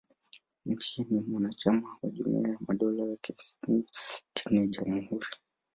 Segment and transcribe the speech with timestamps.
[0.65, 3.83] Nchi ni mwanachama wa Jumuiya ya Madola, lakini
[4.49, 5.27] ni jamhuri.